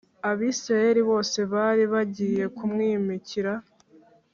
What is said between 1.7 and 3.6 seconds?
bagiye kumwimikira